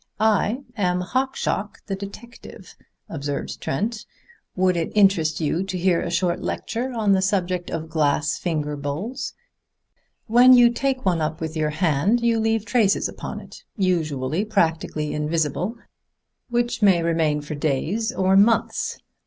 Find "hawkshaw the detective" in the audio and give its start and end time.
1.01-2.75